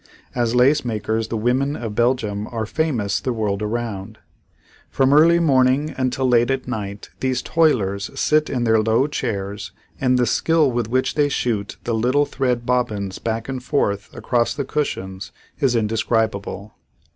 As 0.33 0.55
lace 0.55 0.83
makers 0.83 1.27
the 1.27 1.37
women 1.37 1.75
of 1.75 1.93
Belgium 1.93 2.47
are 2.47 2.65
famous 2.65 3.19
the 3.19 3.31
world 3.31 3.61
around. 3.61 4.17
From 4.89 5.13
early 5.13 5.37
morning 5.39 5.93
until 5.95 6.27
late 6.27 6.49
at 6.49 6.67
night 6.67 7.11
these 7.19 7.43
toilers 7.43 8.09
sit 8.19 8.49
in 8.49 8.63
their 8.63 8.81
low 8.81 9.05
chairs 9.05 9.71
and 9.99 10.17
the 10.17 10.25
skill 10.25 10.71
with 10.71 10.89
which 10.89 11.13
they 11.13 11.29
shoot 11.29 11.77
the 11.83 11.93
little 11.93 12.25
thread 12.25 12.65
bobbins 12.65 13.19
back 13.19 13.47
and 13.47 13.61
forth 13.63 14.11
across 14.11 14.55
the 14.55 14.65
cushions 14.65 15.31
is 15.59 15.75
indescribable. 15.75 16.73